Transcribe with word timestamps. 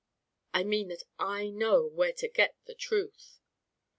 "I 0.51 0.63
mean 0.63 0.87
that 0.87 1.03
I 1.19 1.51
know 1.51 1.85
where 1.85 2.11
to 2.13 2.27
get 2.27 2.55
the 2.65 2.73
truth." 2.73 3.37